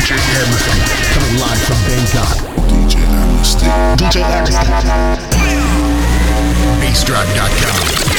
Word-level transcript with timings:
DJ 0.00 0.16
Amnesty, 0.16 0.80
coming 1.12 1.38
live 1.40 1.60
from 1.60 1.76
Bangkok. 1.86 2.32
DJ 2.70 3.04
Amnesty. 3.04 3.66
DJ 3.98 4.22
Amnesty. 4.22 4.66
BassDrive.com. 6.80 8.09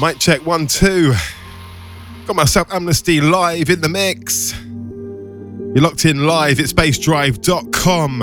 mic 0.00 0.18
check 0.18 0.46
one, 0.46 0.66
two. 0.66 1.12
Got 2.26 2.36
myself 2.36 2.72
Amnesty 2.72 3.20
live 3.20 3.68
in 3.68 3.82
the 3.82 3.88
mix. 3.88 4.58
You're 4.58 5.82
locked 5.82 6.06
in 6.06 6.26
live 6.26 6.58
at 6.58 6.66
bassdrive.com. 6.66 8.20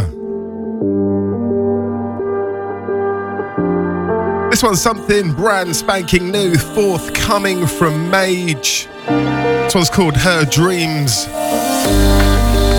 This 4.49 4.63
one's 4.63 4.81
something 4.81 5.33
brand 5.33 5.75
spanking 5.75 6.31
new, 6.31 6.55
forthcoming 6.55 7.67
from 7.67 8.09
Mage. 8.09 8.87
This 9.05 9.75
one's 9.75 9.91
called 9.91 10.17
Her 10.17 10.45
Dreams. 10.45 11.27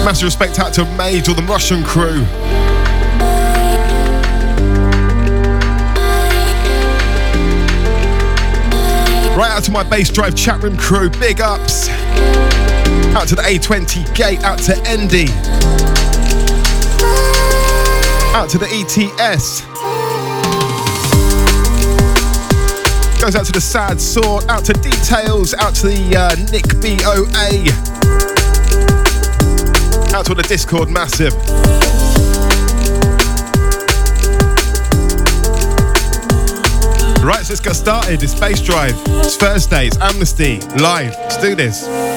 Massive 0.04 0.24
respect 0.24 0.58
out 0.58 0.72
to 0.74 0.84
Mage 0.96 1.28
or 1.28 1.34
the 1.34 1.42
Russian 1.42 1.84
crew. 1.84 2.24
Out 9.58 9.64
to 9.64 9.72
my 9.72 9.82
bass 9.82 10.08
drive 10.08 10.36
chat 10.36 10.62
room 10.62 10.76
crew, 10.76 11.10
big 11.10 11.40
ups. 11.40 11.88
Out 13.16 13.26
to 13.26 13.34
the 13.34 13.42
A20 13.42 14.14
gate, 14.14 14.38
out 14.44 14.60
to 14.60 14.76
Endy. 14.86 15.26
Out 18.36 18.48
to 18.50 18.58
the 18.58 18.68
ETS. 18.70 19.62
Goes 23.20 23.34
out 23.34 23.46
to 23.46 23.52
the 23.52 23.60
Sad 23.60 24.00
Sort, 24.00 24.48
out 24.48 24.64
to 24.66 24.74
Details, 24.74 25.54
out 25.54 25.74
to 25.74 25.88
the 25.88 26.16
uh, 26.16 26.36
Nick 26.52 26.68
BOA. 26.78 27.66
Out 30.16 30.26
to 30.26 30.34
the 30.34 30.44
Discord 30.44 30.88
Massive. 30.88 31.34
Right, 37.28 37.44
so 37.44 37.52
let's 37.52 37.60
get 37.60 37.74
started. 37.74 38.22
It's 38.22 38.34
Bass 38.34 38.58
Drive. 38.62 38.94
It's 39.06 39.36
Thursday. 39.36 39.88
It's 39.88 39.98
Amnesty, 39.98 40.60
live. 40.78 41.14
Let's 41.18 41.36
do 41.36 41.54
this. 41.54 42.07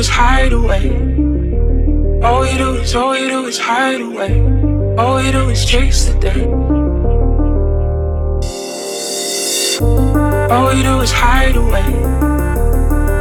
Is 0.00 0.08
hide 0.08 0.52
away. 0.54 0.88
All 2.24 2.40
we 2.40 2.56
do 2.56 2.70
is, 2.76 2.94
all 2.94 3.10
we 3.10 3.28
do 3.28 3.44
is 3.44 3.58
hide 3.58 4.00
away. 4.00 4.32
All 4.96 5.16
we 5.16 5.30
do 5.30 5.50
is 5.50 5.62
chase 5.66 6.06
the 6.06 6.18
day. 6.18 6.42
All 10.52 10.68
we 10.72 10.82
do 10.82 11.00
is 11.00 11.12
hide 11.12 11.56
away. 11.64 11.90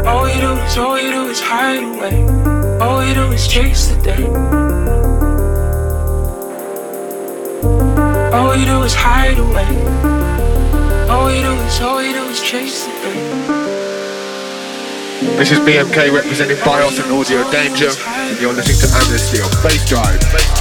All 0.08 0.24
we 0.24 0.36
do 0.40 0.52
is, 0.64 0.78
all 0.78 0.94
we 0.94 1.02
do 1.02 1.24
is 1.28 1.42
hide 1.42 1.84
away. 1.84 2.16
All 2.80 3.00
we 3.00 3.14
do 3.14 3.26
is 3.34 3.46
chase 3.46 3.88
the 3.92 4.00
day. 4.12 4.24
All 8.36 8.52
we 8.56 8.64
do 8.64 8.78
is 8.84 8.96
hide 8.96 9.38
away. 9.38 9.70
All 11.12 11.26
we 11.28 11.42
do 11.42 11.52
is, 11.68 11.82
all 11.82 11.98
we 11.98 12.14
do 12.14 12.24
is 12.34 12.42
chase 12.42 12.86
the 12.86 12.99
This 15.40 15.52
is 15.52 15.60
BMK 15.60 16.14
representing 16.14 16.58
Bios 16.66 17.00
and 17.00 17.10
Audio 17.14 17.50
Danger, 17.50 17.88
and 18.06 18.42
you're 18.42 18.52
listening 18.52 18.78
to 18.82 18.98
Amnesty 18.98 19.40
on 19.40 19.50
Bass 19.64 19.88
Drive. 19.88 20.59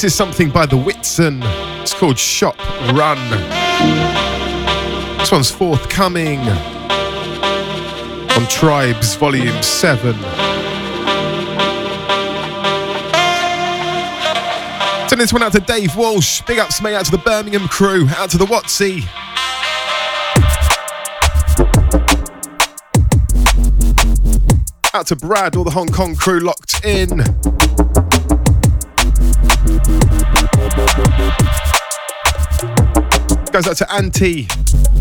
This 0.00 0.12
is 0.12 0.16
something 0.16 0.48
by 0.48 0.64
the 0.64 0.76
Witzen. 0.76 1.42
It's 1.82 1.92
called 1.92 2.18
Shop 2.18 2.58
Run. 2.94 3.18
This 5.18 5.30
one's 5.30 5.50
forthcoming 5.50 6.38
on 6.38 8.46
Tribes 8.48 9.14
Volume 9.16 9.62
7. 9.62 10.14
Send 15.06 15.20
this 15.20 15.34
one 15.34 15.42
out 15.42 15.52
to 15.52 15.60
Dave 15.60 15.94
Walsh. 15.94 16.40
Big 16.46 16.58
ups, 16.58 16.80
mate, 16.80 16.94
out 16.94 17.04
to 17.04 17.10
the 17.10 17.18
Birmingham 17.18 17.68
crew, 17.68 18.08
out 18.16 18.30
to 18.30 18.38
the 18.38 18.46
Watsy. 18.46 19.06
Out 24.94 25.08
to 25.08 25.16
Brad, 25.16 25.56
all 25.56 25.64
the 25.64 25.70
Hong 25.70 25.88
Kong 25.88 26.16
crew 26.16 26.40
locked 26.40 26.86
in. 26.86 27.22
Goes 33.60 33.68
out 33.68 33.76
to 33.76 33.92
Auntie. 33.92 34.99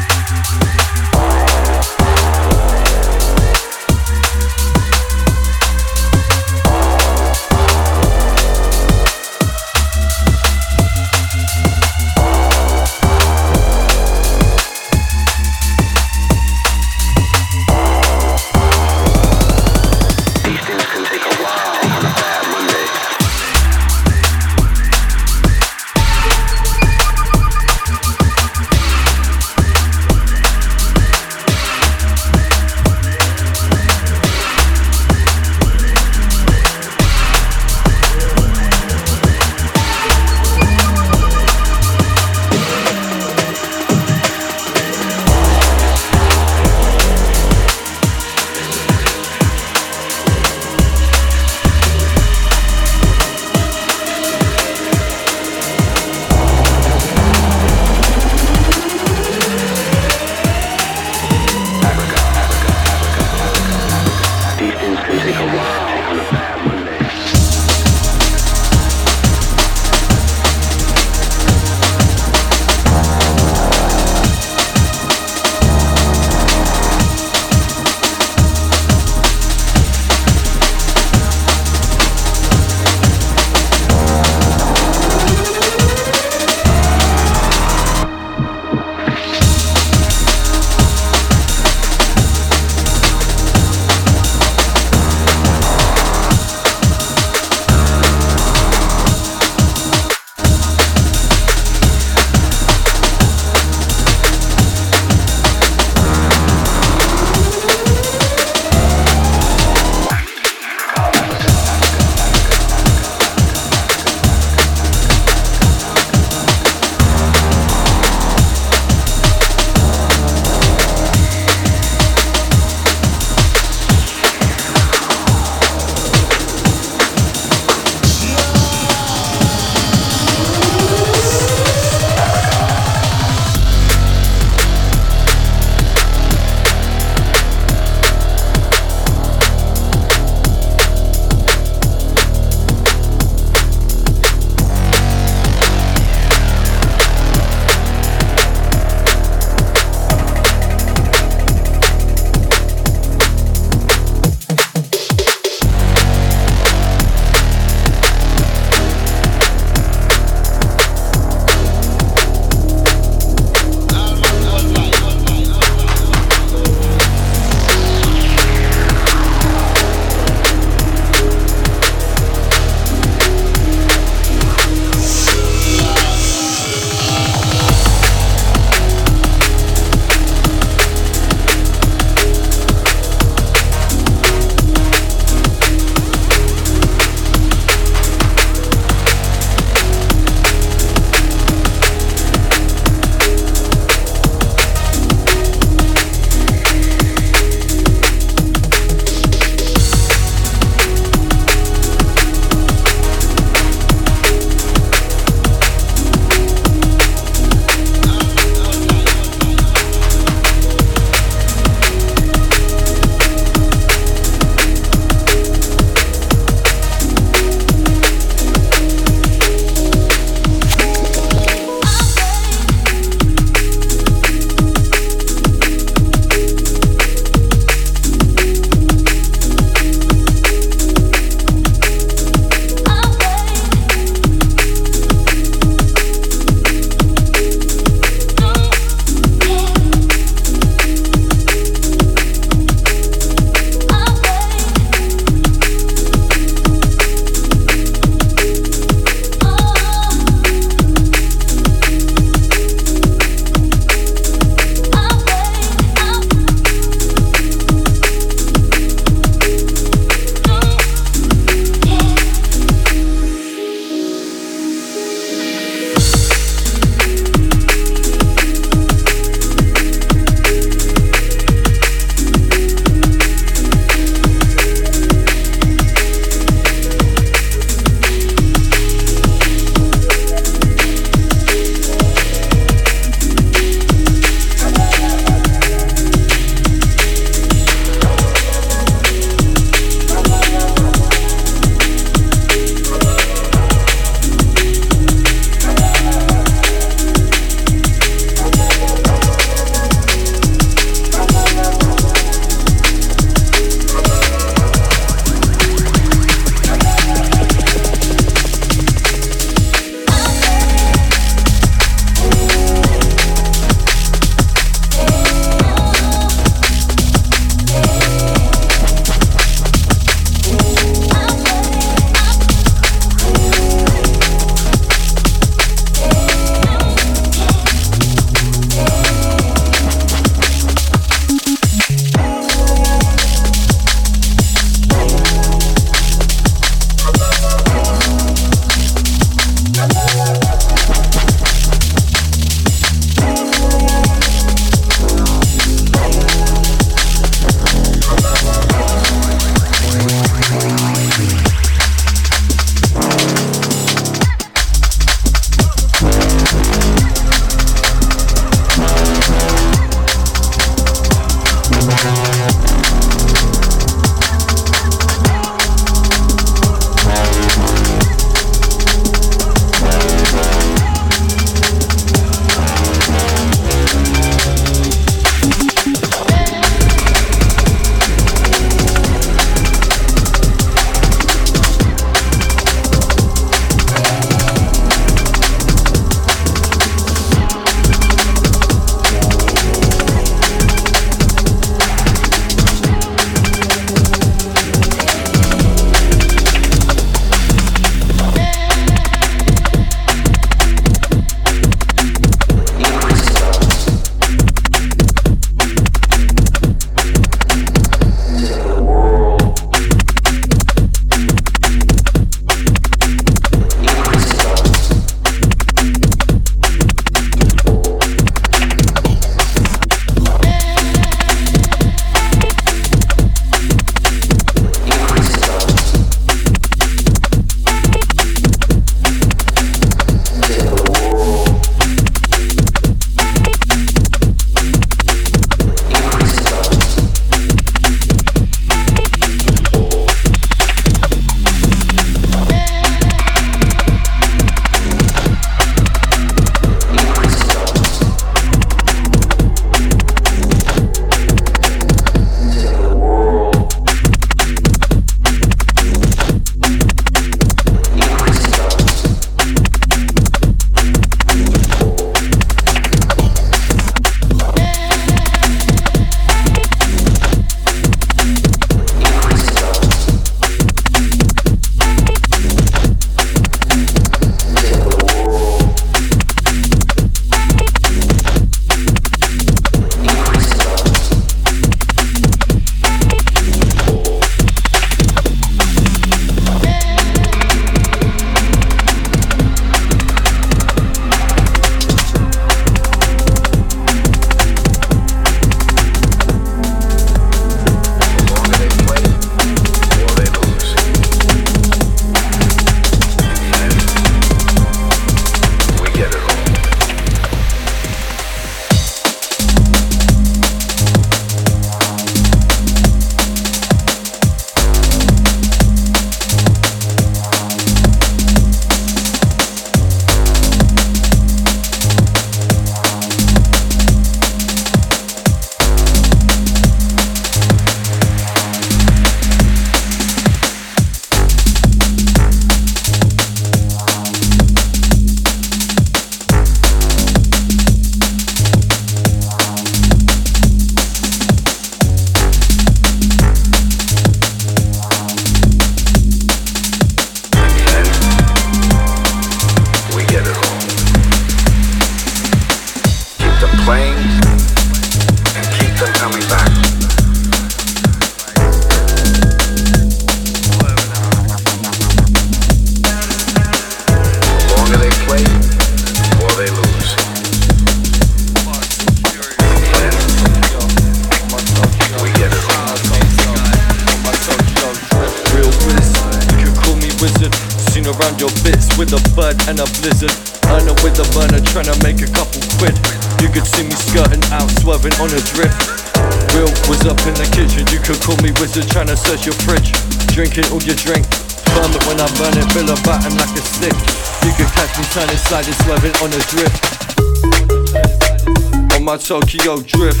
Tokyo 599.08 599.56
drift. 599.62 600.00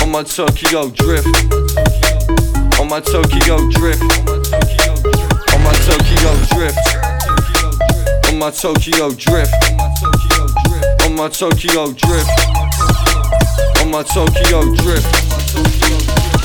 On 0.00 0.12
my 0.12 0.22
Tokyo 0.22 0.90
drift. 0.90 1.26
On 2.78 2.88
my 2.88 3.00
Tokyo 3.00 3.68
drift. 3.70 4.00
On 5.52 5.60
my 5.64 5.74
Tokyo 5.82 6.30
drift. 6.46 6.78
On 8.28 8.38
my 8.38 8.50
Tokyo 8.52 9.10
drift. 9.10 9.52
On 11.02 11.16
my 11.16 11.28
Tokyo 11.28 11.90
drift. 11.90 11.90
On 11.90 11.90
my 11.90 11.90
Tokyo 11.90 11.92
drift. 11.94 12.30
On 13.80 13.90
my 13.90 14.04
Tokyo 14.04 14.62
drift. 14.76 15.08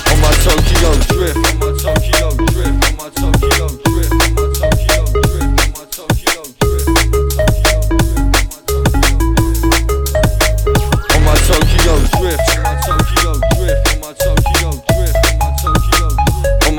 On 0.10 0.20
my 0.20 0.34
Tokyo 0.42 0.98
drift. 0.98 1.38
On 1.62 2.98
my 2.98 3.10
Tokyo 3.10 3.68
drift. 3.68 3.93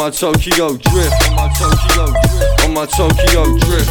My 0.05 0.11
Tokyo 0.11 0.77
drift. 0.77 1.17
On 1.31 1.35
my 1.35 1.49
Tokyo 1.57 2.05
drift. 2.13 2.61
On 2.61 2.75
my 2.77 2.85
Tokyo 2.85 3.41
drift. 3.57 3.89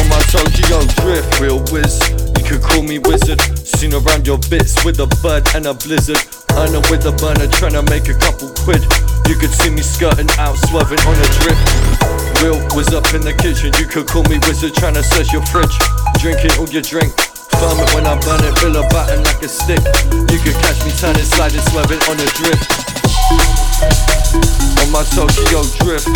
On 0.00 0.08
my 0.08 0.22
Tokyo 0.32 0.80
drift. 1.04 1.28
Real 1.36 1.60
whiz. 1.68 2.00
You 2.32 2.44
could 2.48 2.62
call 2.64 2.80
me 2.80 2.96
wizard. 2.98 3.44
Seen 3.60 3.92
around 3.92 4.26
your 4.26 4.38
bits 4.48 4.82
with 4.82 4.96
a 5.04 5.08
bud 5.20 5.44
and 5.54 5.66
a 5.66 5.74
blizzard. 5.74 6.16
Earn 6.56 6.72
it 6.72 6.80
with 6.88 7.04
a 7.04 7.12
burner, 7.20 7.44
trying 7.52 7.76
to 7.76 7.84
make 7.92 8.08
a 8.08 8.16
couple 8.16 8.48
quid. 8.64 8.80
You 9.28 9.36
could 9.36 9.52
see 9.52 9.68
me 9.68 9.84
skirting 9.84 10.32
out, 10.40 10.56
swerving 10.72 11.04
on 11.04 11.16
a 11.20 11.28
drift. 11.44 11.60
Will 12.40 12.56
was 12.72 12.88
up 12.96 13.04
in 13.12 13.20
the 13.20 13.36
kitchen. 13.36 13.68
You 13.76 13.84
could 13.84 14.08
call 14.08 14.24
me 14.32 14.40
wizard, 14.48 14.72
trying 14.80 14.96
to 14.96 15.04
search 15.04 15.28
your 15.28 15.44
fridge. 15.52 15.76
Drinking 16.24 16.56
all 16.56 16.72
your 16.72 16.80
drink. 16.80 17.12
Firm 17.60 17.84
it 17.84 17.92
when 17.92 18.08
I 18.08 18.16
burn 18.24 18.40
it, 18.40 18.56
bill 18.64 18.80
a 18.80 18.88
batten 18.88 19.28
like 19.28 19.44
a 19.44 19.48
stick. 19.52 19.84
You 20.32 20.40
could 20.40 20.56
catch 20.64 20.80
me 20.88 20.92
turning, 20.96 21.28
sliding, 21.36 21.60
swerving 21.68 22.00
on 22.08 22.16
a 22.16 22.28
drift. 22.32 23.63
On 23.82 24.90
my 24.92 25.02
Tokyo 25.02 25.62
drift. 25.82 26.06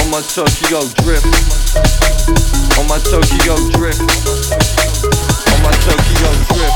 On 0.00 0.10
my 0.10 0.22
Tokyo 0.22 0.80
drift. 1.02 1.26
On 2.78 2.86
my 2.88 2.98
Tokyo 2.98 3.56
drift. 3.76 4.00
On 5.52 5.58
my 5.62 5.72
Tokyo 5.84 6.30
drift. 6.48 6.72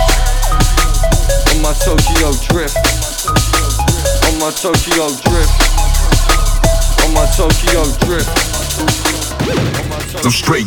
On 1.50 1.62
my 1.62 1.72
Tokyo 1.72 2.32
drift. 2.48 2.76
On 4.28 4.38
my 4.38 4.50
Tokyo 4.50 5.08
drift. 5.24 5.56
On 7.04 7.14
my 7.14 7.26
Tokyo 7.36 7.84
drift. 8.04 8.28
I'm 10.22 10.30
straight 10.30 10.66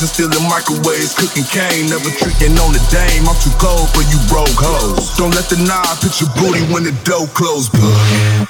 and 0.00 0.08
stealing 0.08 0.48
microwaves, 0.48 1.14
cooking 1.14 1.44
cane, 1.44 1.90
never 1.90 2.10
tricking 2.10 2.56
on 2.58 2.72
the 2.72 2.82
dame. 2.90 3.28
I'm 3.28 3.34
too 3.42 3.50
cold 3.58 3.90
for 3.90 4.02
you 4.02 4.18
broke 4.28 4.54
hoes. 4.54 5.16
Don't 5.16 5.34
let 5.34 5.48
the 5.48 5.56
knob 5.56 5.98
hit 6.02 6.20
your 6.20 6.30
booty 6.36 6.62
when 6.72 6.84
the 6.84 6.92
door 7.04 7.26
close, 7.34 7.68
bud. 7.68 8.47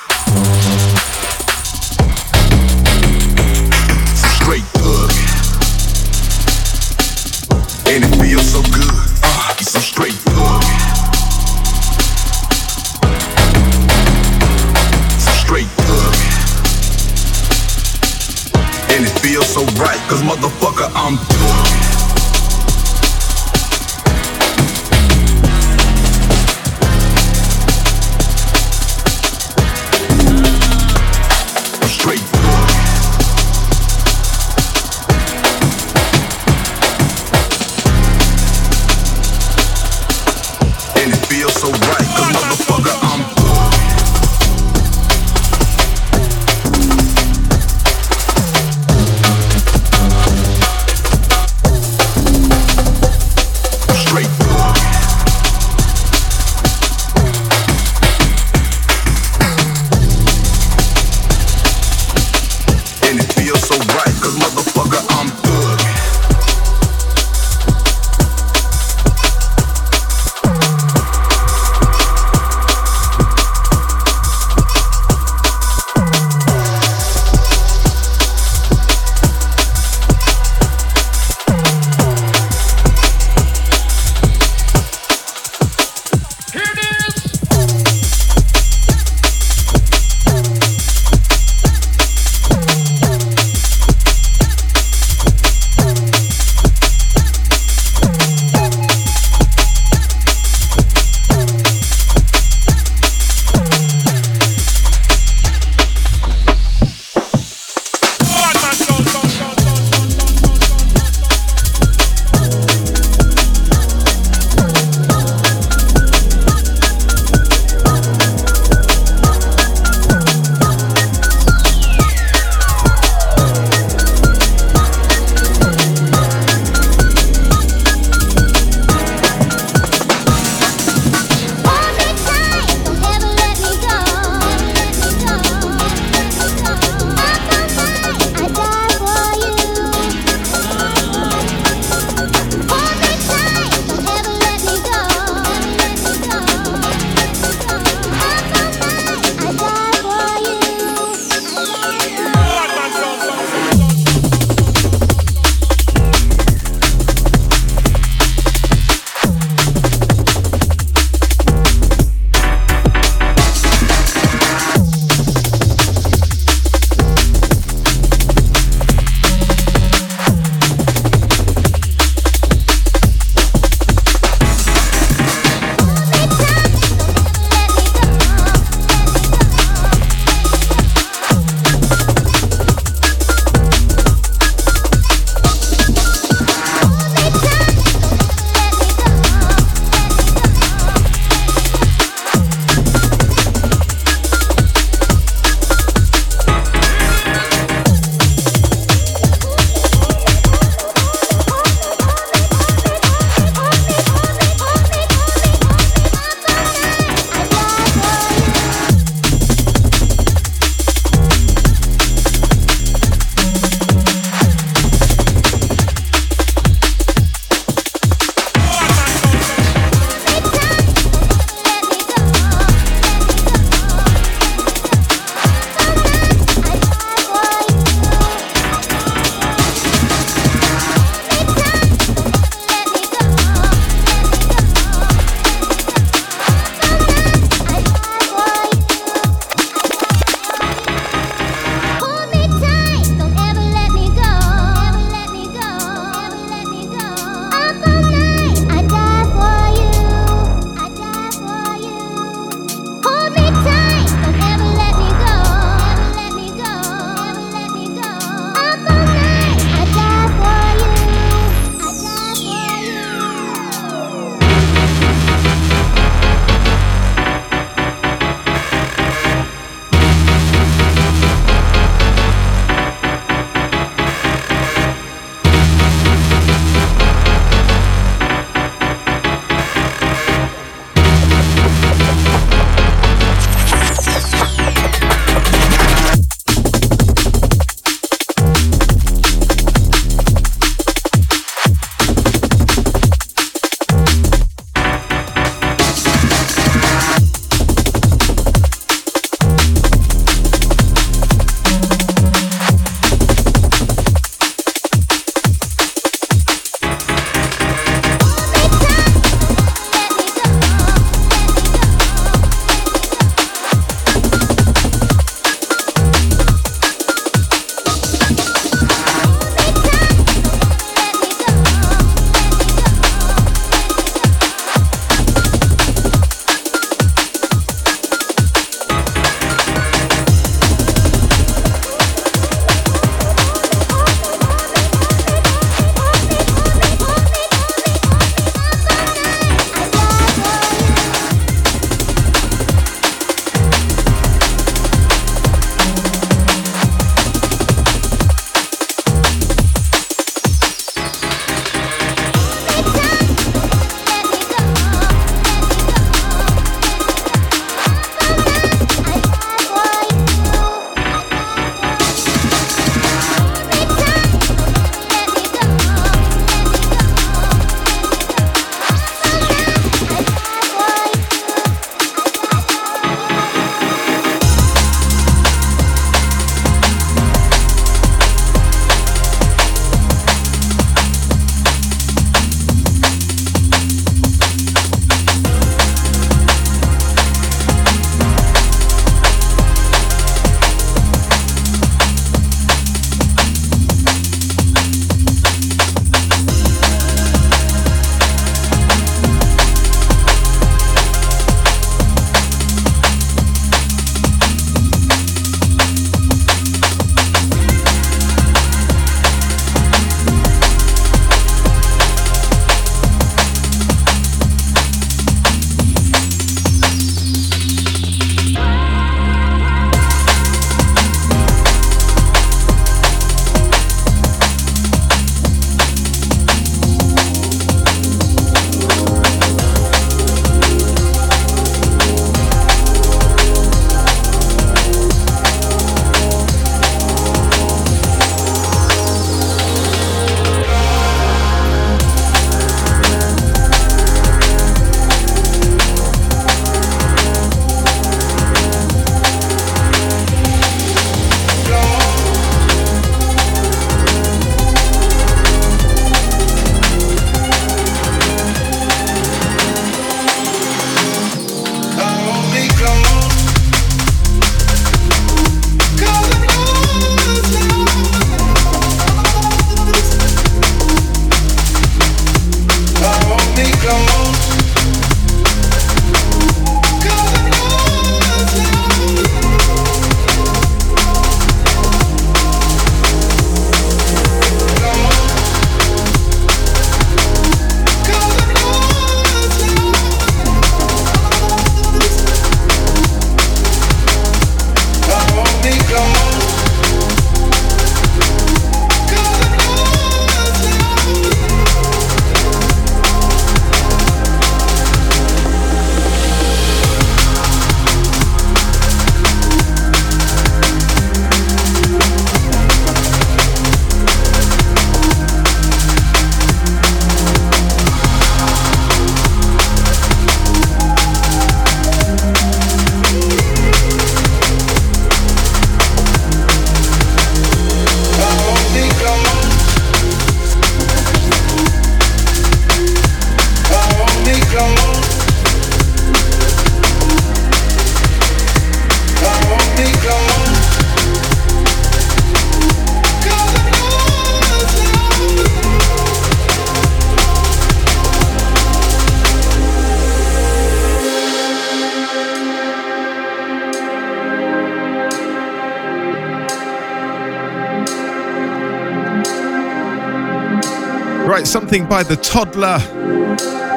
Something 561.68 561.86
by 561.86 562.02
the 562.02 562.14
Toddlah 562.14 562.80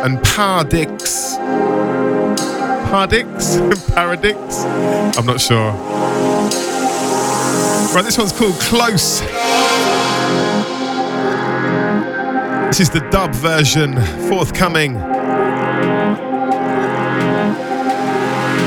and 0.05 0.17
Pardix. 0.19 1.37
Pardix? 2.89 3.57
Paradix? 3.93 4.63
I'm 5.17 5.25
not 5.25 5.41
sure. 5.41 5.73
Right, 7.93 8.05
this 8.05 8.17
one's 8.17 8.31
called 8.31 8.53
Close. 8.61 9.19
This 12.69 12.79
is 12.79 12.89
the 12.89 13.05
dub 13.11 13.35
version, 13.35 14.01
forthcoming. 14.29 14.95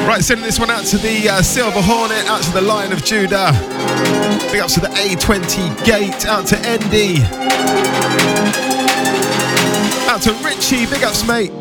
Right, 0.07 0.23
sending 0.23 0.45
this 0.45 0.61
one 0.61 0.69
out 0.69 0.85
to 0.85 0.99
the 0.99 1.31
uh, 1.31 1.41
Silver 1.41 1.81
Hornet, 1.81 2.27
out 2.27 2.43
to 2.43 2.53
the 2.53 2.61
Lion 2.61 2.93
of 2.93 3.03
Judah. 3.03 3.53
Big 4.53 4.61
ups 4.61 4.75
to 4.75 4.81
the 4.81 4.89
A20 4.89 5.83
Gate, 5.87 6.27
out 6.27 6.47
to 6.49 6.59
Endy. 6.59 8.64
To 10.25 10.33
Richie, 10.43 10.87
big 10.87 11.05
ups, 11.05 11.23
mate. 11.29 11.53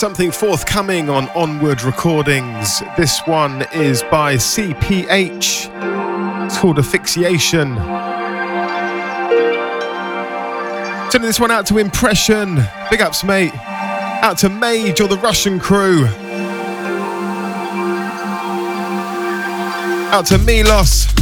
Something 0.00 0.30
forthcoming 0.30 1.10
on 1.10 1.28
Onward 1.36 1.82
Recordings. 1.82 2.80
This 2.96 3.20
one 3.26 3.66
is 3.74 4.02
by 4.04 4.36
CPH. 4.36 5.68
It's 6.46 6.58
called 6.58 6.78
Asphyxiation. 6.78 7.76
Sending 11.10 11.28
this 11.28 11.38
one 11.38 11.50
out 11.50 11.66
to 11.66 11.76
Impression. 11.76 12.62
Big 12.90 13.02
ups, 13.02 13.22
mate. 13.24 13.52
Out 14.22 14.38
to 14.38 14.48
Mage 14.48 15.02
or 15.02 15.08
the 15.08 15.18
Russian 15.18 15.60
crew. 15.60 16.06
Out 20.08 20.24
to 20.28 20.38
Milos. 20.38 21.12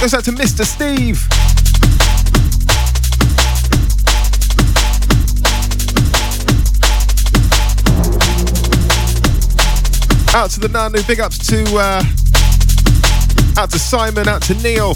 Goes 0.00 0.14
out 0.14 0.22
to 0.22 0.30
Mr. 0.30 0.64
Steve. 0.64 1.26
Out 10.38 10.50
to 10.50 10.60
the 10.60 10.68
Nanu, 10.68 11.04
big 11.08 11.18
ups 11.18 11.36
to 11.48 11.64
uh, 11.76 12.00
out 13.60 13.72
to 13.72 13.78
Simon, 13.80 14.28
out 14.28 14.40
to 14.42 14.54
Neil. 14.54 14.94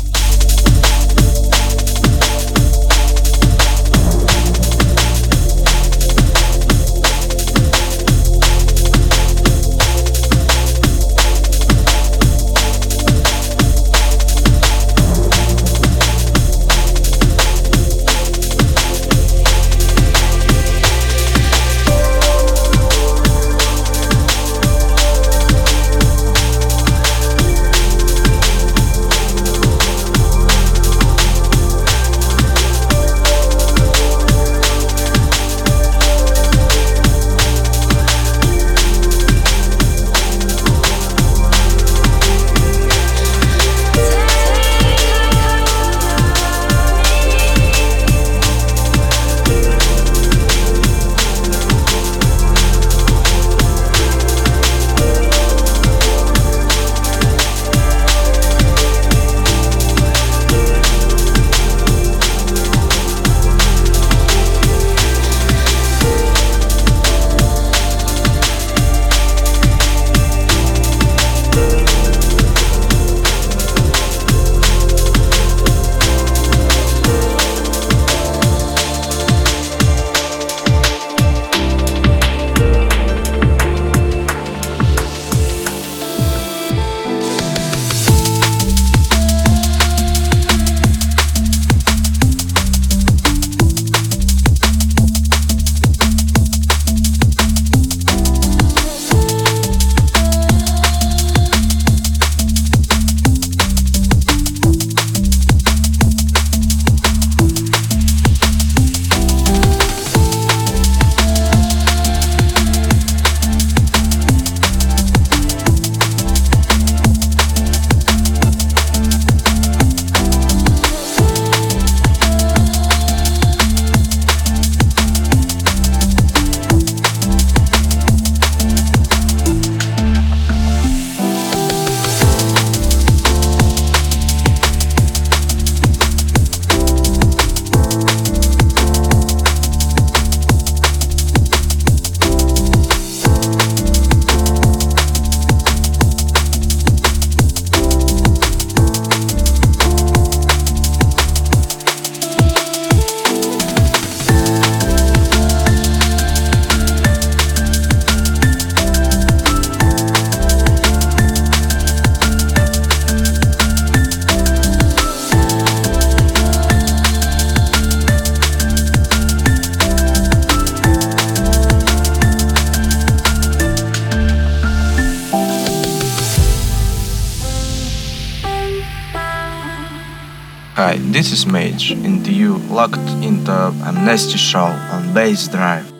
Amnesty 184.13 184.37
Show 184.37 184.67
on 184.67 185.15
Bass 185.15 185.49
Drive. 185.49 185.92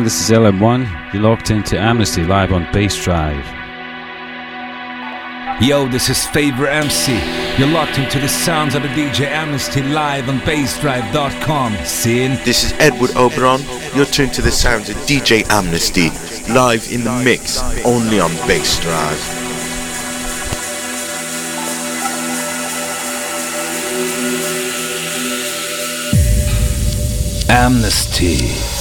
Hi, 0.00 0.04
this 0.04 0.30
is 0.30 0.34
LM1. 0.34 1.12
You're 1.12 1.24
locked 1.24 1.50
into 1.50 1.78
Amnesty 1.78 2.24
live 2.24 2.54
on 2.54 2.66
Bass 2.72 3.04
Drive. 3.04 3.44
Yo, 5.60 5.86
this 5.88 6.08
is 6.08 6.26
Favor 6.28 6.66
MC. 6.66 7.12
You're 7.58 7.68
locked 7.68 7.98
into 7.98 8.18
the 8.18 8.26
sounds 8.26 8.74
of 8.74 8.80
the 8.80 8.88
DJ 8.88 9.26
Amnesty 9.26 9.82
live 9.82 10.30
on 10.30 10.38
bassdrive.com. 10.38 11.76
Sin. 11.84 12.40
This 12.46 12.64
is 12.64 12.72
Edward 12.78 13.10
Oberon. 13.14 13.60
You're 13.94 14.06
tuned 14.06 14.32
to 14.32 14.40
the 14.40 14.50
sounds 14.50 14.88
of 14.88 14.96
DJ 15.04 15.46
Amnesty 15.50 16.08
live 16.50 16.90
in 16.90 17.04
the 17.04 17.22
mix 17.22 17.60
only 17.84 18.20
on 18.20 18.30
Bass 18.48 18.80
Drive. 18.80 19.40
Amnesty. 27.50 28.79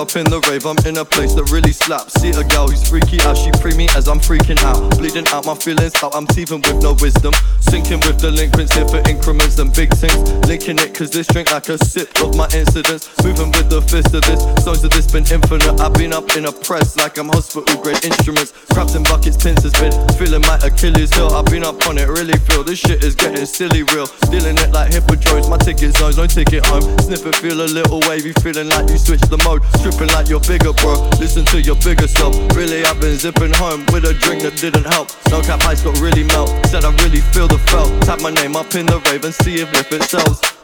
Up 0.00 0.16
in 0.16 0.24
the 0.24 0.40
rave, 0.48 0.64
I'm 0.64 0.80
in 0.88 0.96
a 0.96 1.04
place 1.04 1.34
that 1.34 1.52
really 1.52 1.72
slaps. 1.72 2.16
See 2.16 2.30
a 2.30 2.42
girl 2.42 2.68
who's 2.68 2.88
freaky 2.88 3.20
out, 3.20 3.36
she 3.36 3.52
free 3.60 3.76
me 3.76 3.86
as 3.92 4.08
I'm 4.08 4.18
freaking 4.18 4.56
out. 4.64 4.96
Bleeding 4.96 5.28
out 5.28 5.44
my 5.44 5.54
feelings, 5.54 5.92
out 6.02 6.16
I'm 6.16 6.26
teething 6.26 6.62
with 6.64 6.80
no 6.80 6.96
wisdom. 7.04 7.34
Sinking 7.60 8.00
with 8.08 8.16
delinquents 8.18 8.72
here 8.72 8.88
for 8.88 9.04
increments 9.04 9.58
and 9.58 9.68
big 9.74 9.92
things. 9.92 10.16
Linking 10.48 10.78
it 10.80 10.89
cause 11.00 11.10
this 11.10 11.26
drink 11.28 11.50
like 11.50 11.66
a 11.70 11.78
sip 11.78 12.12
of 12.20 12.36
my 12.36 12.44
incidents. 12.52 13.08
Moving 13.24 13.48
with 13.56 13.72
the 13.72 13.80
fist 13.80 14.12
of 14.12 14.20
this, 14.28 14.36
songs 14.60 14.84
of 14.84 14.92
this 14.92 15.08
been 15.08 15.24
infinite. 15.32 15.80
I've 15.80 15.96
been 15.96 16.12
up 16.12 16.28
in 16.36 16.44
a 16.44 16.52
press 16.52 16.92
like 17.00 17.16
I'm 17.16 17.32
hospital 17.32 17.72
grade 17.80 18.04
instruments. 18.04 18.52
Crabs 18.76 18.94
and 18.94 19.08
buckets, 19.08 19.40
pins 19.40 19.64
has 19.64 19.72
been 19.80 19.96
feeling 20.20 20.44
my 20.44 20.60
Achilles 20.60 21.08
heel. 21.16 21.32
I've 21.32 21.48
been 21.48 21.64
up 21.64 21.80
on 21.88 21.96
it, 21.96 22.04
really 22.04 22.36
feel 22.44 22.62
this 22.64 22.84
shit 22.84 23.02
is 23.02 23.16
getting 23.16 23.46
silly 23.46 23.82
real. 23.96 24.04
Dealing 24.28 24.60
it 24.60 24.76
like 24.76 24.92
hippodromes, 24.92 25.48
my 25.48 25.56
ticket 25.56 25.96
zones, 25.96 26.20
no 26.20 26.26
ticket 26.28 26.66
home. 26.68 26.84
Sniff 27.00 27.24
it, 27.24 27.36
feel 27.36 27.64
a 27.64 27.64
little 27.64 28.04
wavy, 28.04 28.36
feeling 28.44 28.68
like 28.68 28.84
you 28.92 29.00
switched 29.00 29.30
the 29.32 29.40
mode. 29.40 29.64
Stripping 29.80 30.12
like 30.12 30.28
you're 30.28 30.44
bigger, 30.44 30.76
bro. 30.84 31.00
Listen 31.16 31.48
to 31.48 31.64
your 31.64 31.80
bigger 31.80 32.08
self. 32.12 32.36
Really, 32.52 32.84
I've 32.84 33.00
been 33.00 33.16
zipping 33.16 33.56
home 33.56 33.88
with 33.88 34.04
a 34.04 34.12
drink 34.20 34.44
that 34.44 34.60
didn't 34.60 34.84
help. 34.84 35.08
No 35.32 35.40
cap 35.40 35.64
ice 35.64 35.80
got 35.80 35.96
really 35.96 36.28
melt. 36.28 36.52
Said 36.68 36.84
I 36.84 36.92
really 37.00 37.24
feel 37.32 37.48
the 37.48 37.56
felt. 37.72 37.88
Tap 38.04 38.20
my 38.20 38.30
name 38.36 38.52
up 38.52 38.74
in 38.76 38.84
the 38.84 39.00
rave 39.08 39.24
and 39.24 39.32
see 39.32 39.64
if 39.64 39.72
lip 39.72 39.88
it 39.96 40.04
sells. 40.04 40.59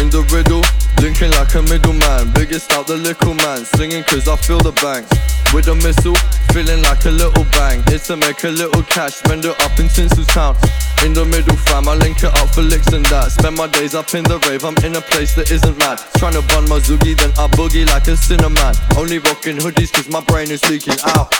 In 0.00 0.10
the 0.10 0.22
riddle, 0.34 0.62
linking 1.02 1.30
like 1.32 1.54
a 1.54 1.62
middleman. 1.62 2.32
Biggest 2.34 2.72
out 2.72 2.86
the 2.86 2.96
little 2.96 3.34
man, 3.34 3.64
singing 3.76 4.02
cause 4.04 4.26
I 4.26 4.36
feel 4.36 4.58
the 4.58 4.72
bang. 4.82 5.06
With 5.54 5.68
a 5.68 5.74
missile, 5.74 6.16
feeling 6.50 6.82
like 6.82 7.04
a 7.04 7.10
little 7.10 7.44
bang. 7.52 7.82
It's 7.88 8.06
to 8.08 8.16
make 8.16 8.42
a 8.44 8.48
little 8.48 8.82
cash, 8.82 9.22
spend 9.22 9.44
it 9.44 9.54
up 9.60 9.78
in 9.78 9.86
Tinseltown. 9.86 10.56
In 11.04 11.12
the 11.12 11.24
middle, 11.24 11.56
fam, 11.56 11.88
I 11.88 11.94
link 11.94 12.18
it 12.22 12.32
up 12.34 12.48
for 12.50 12.62
licks 12.62 12.88
and 12.92 13.04
that. 13.06 13.32
Spend 13.32 13.56
my 13.56 13.66
days 13.68 13.94
up 13.94 14.14
in 14.14 14.24
the 14.24 14.38
rave, 14.48 14.64
I'm 14.64 14.76
in 14.84 14.96
a 14.96 15.00
place 15.00 15.34
that 15.34 15.50
isn't 15.50 15.78
mad. 15.78 15.98
Trying 16.16 16.34
to 16.34 16.42
bun 16.48 16.68
my 16.68 16.78
zoogie, 16.78 17.16
then 17.16 17.30
I 17.38 17.46
boogie 17.54 17.86
like 17.86 18.08
a 18.08 18.16
cinnamon. 18.16 18.74
Only 18.96 19.18
rocking 19.18 19.58
hoodies 19.58 19.92
cause 19.92 20.08
my 20.08 20.20
brain 20.22 20.50
is 20.50 20.62
leaking 20.70 20.98
out. 21.14 21.30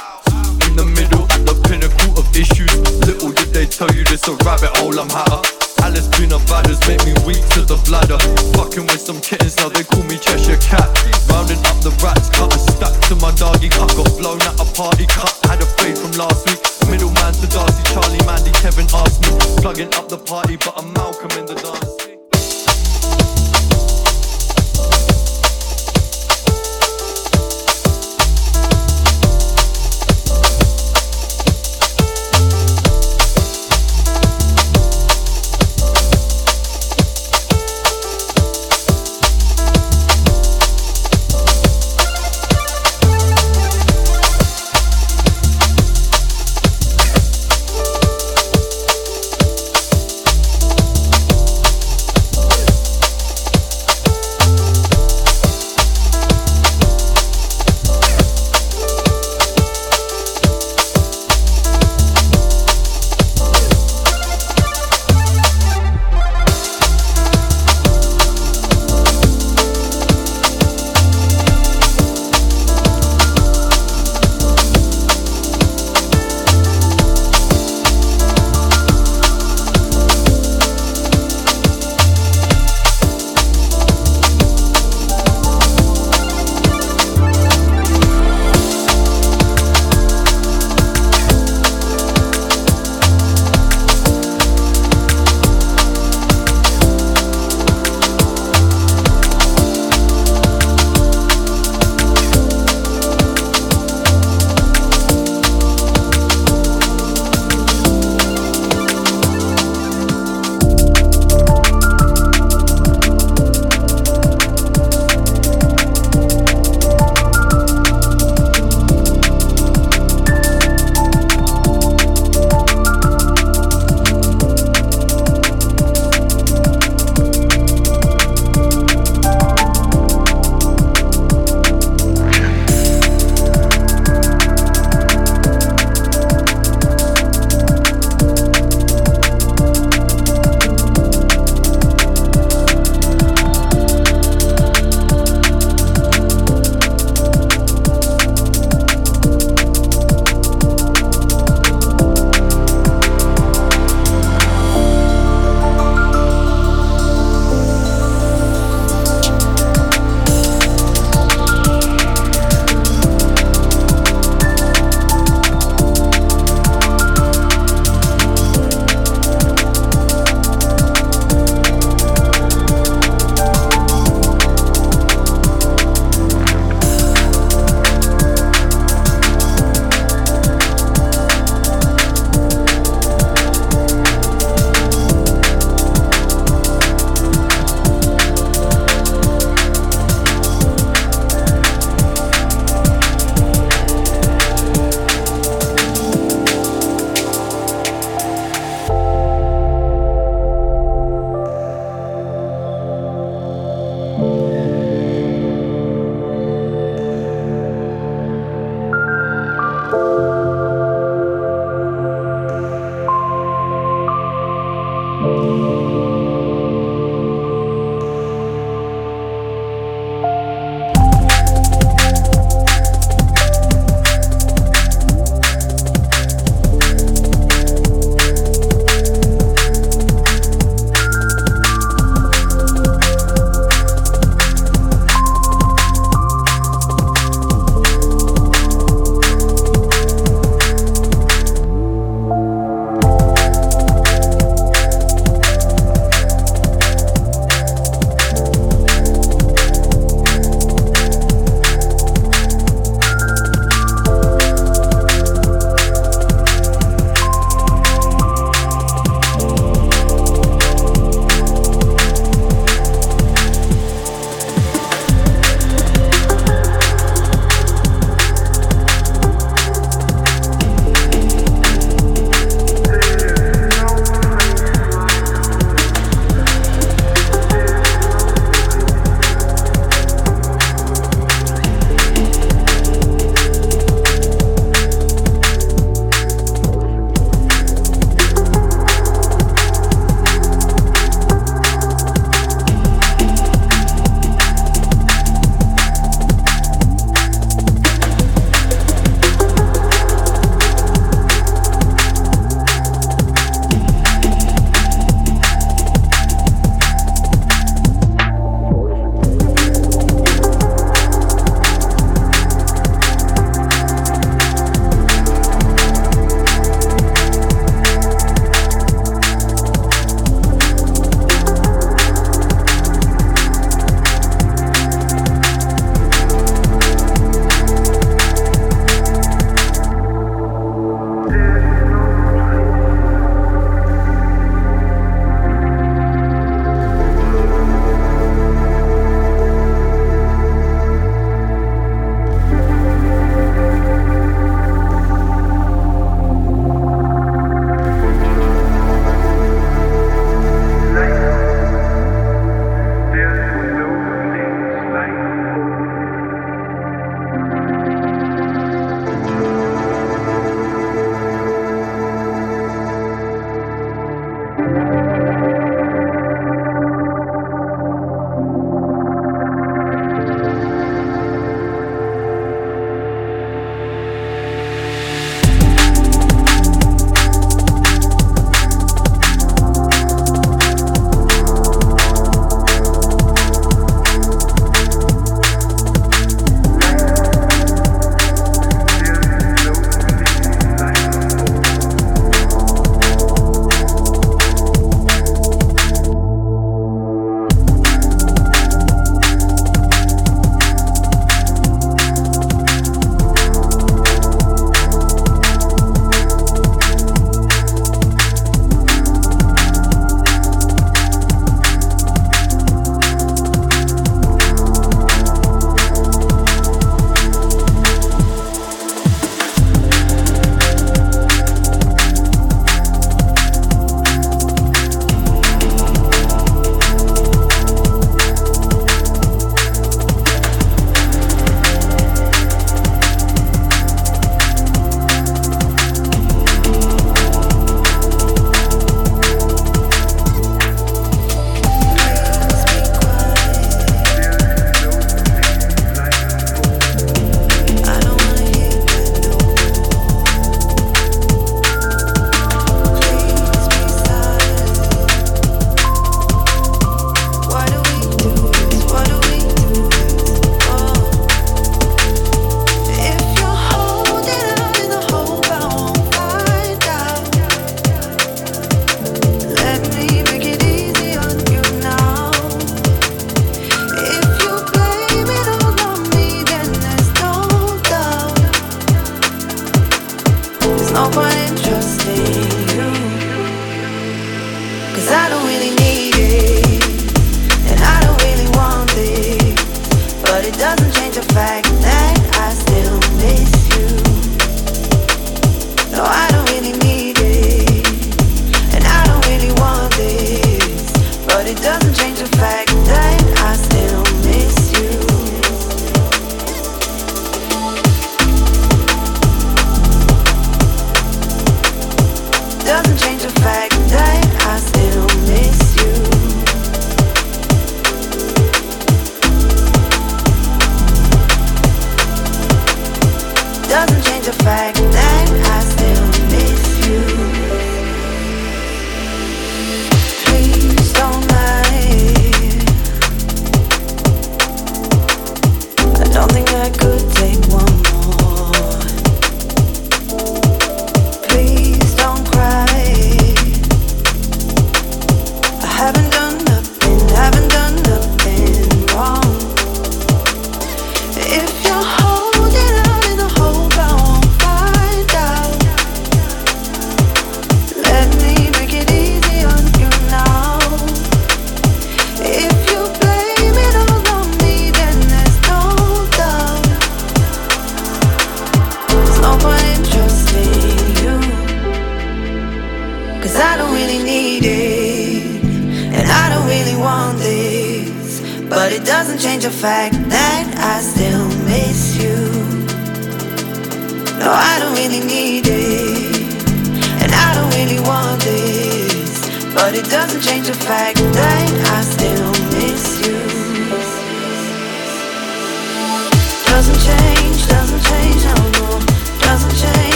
In 0.66 0.76
the 0.76 0.84
middle, 0.84 1.26
the 1.48 1.55
pinnacle 1.66 2.18
of 2.18 2.26
issues. 2.36 2.74
Little 3.06 3.32
did 3.32 3.51
they 3.55 3.66
tell 3.66 3.90
you 3.94 4.05
this 4.05 4.26
a 4.28 4.34
rabbit 4.44 4.70
hole, 4.76 4.98
I'm 4.98 5.09
hatter. 5.09 5.72
Alice 5.82 6.06
Bina 6.14 6.38
badders 6.46 6.78
make 6.86 7.02
me 7.04 7.12
weak 7.26 7.42
to 7.59 7.66
the 7.66 7.74
bladder. 7.84 8.18
Fucking 8.54 8.86
with 8.86 9.02
some 9.02 9.20
kittens, 9.20 9.56
now 9.59 9.68
they 9.68 9.82
call 9.82 10.02
me 10.04 10.16
Cheshire 10.16 10.56
Cat. 10.62 10.86
Rounding 11.28 11.59
up 11.66 11.82
the 11.82 11.90
rats, 11.98 12.30
cut 12.30 12.54
a 12.54 12.59
stack 12.59 12.94
to 13.10 13.16
my 13.16 13.34
doggy 13.34 13.68
cut. 13.68 13.90
Got 13.98 14.14
blown 14.16 14.40
at 14.42 14.54
a 14.62 14.66
party 14.78 15.06
cut. 15.06 15.34
Had 15.50 15.60
a 15.60 15.66
fade 15.66 15.98
from 15.98 16.12
last 16.12 16.46
week. 16.46 16.62
Middleman 16.88 17.34
to 17.34 17.46
Darcy, 17.50 17.82
Charlie, 17.90 18.22
Mandy, 18.24 18.52
Kevin 18.62 18.86
asked 18.94 19.26
me. 19.26 19.34
Plugging 19.59 19.92
up 19.94 20.09
the 20.09 20.18
party, 20.18 20.56
but 20.56 20.72
I'm 20.78 20.92
Malcolm 20.92 21.30
in 21.34 21.46
the 21.46 21.54
dance. 21.59 22.01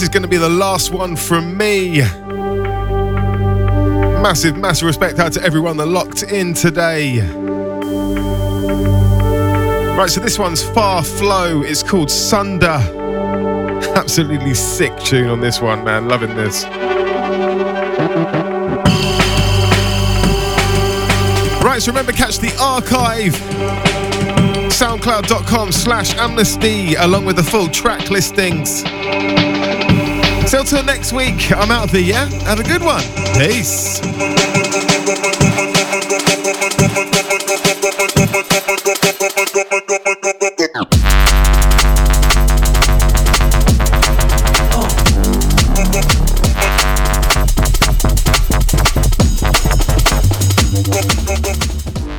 This 0.00 0.08
is 0.08 0.14
going 0.14 0.22
to 0.22 0.28
be 0.28 0.38
the 0.38 0.48
last 0.48 0.92
one 0.92 1.14
from 1.14 1.58
me. 1.58 1.98
Massive, 4.22 4.56
massive 4.56 4.86
respect 4.86 5.18
out 5.18 5.34
to 5.34 5.42
everyone 5.42 5.76
that 5.76 5.88
locked 5.88 6.22
in 6.22 6.54
today. 6.54 7.20
Right, 9.94 10.08
so 10.08 10.22
this 10.22 10.38
one's 10.38 10.64
FarFlow. 10.64 11.68
It's 11.68 11.82
called 11.82 12.10
Sunder. 12.10 12.80
Absolutely 13.94 14.54
sick 14.54 14.98
tune 15.00 15.28
on 15.28 15.42
this 15.42 15.60
one, 15.60 15.84
man. 15.84 16.08
Loving 16.08 16.34
this. 16.34 16.64
Right, 21.62 21.82
so 21.82 21.92
remember, 21.92 22.12
catch 22.12 22.38
the 22.38 22.56
archive. 22.58 23.34
Soundcloud.com 24.70 25.72
slash 25.72 26.14
amnesty, 26.16 26.94
along 26.94 27.26
with 27.26 27.36
the 27.36 27.42
full 27.42 27.68
track 27.68 28.08
listings. 28.08 28.82
So 30.46 30.64
till 30.64 30.82
next 30.82 31.12
week, 31.12 31.52
I'm 31.52 31.70
out 31.70 31.84
of 31.84 31.90
here, 31.92 32.00
yeah? 32.02 32.28
Have 32.44 32.60
a 32.60 32.64
good 32.64 32.82
one. 32.82 33.02
Peace. 33.34 34.00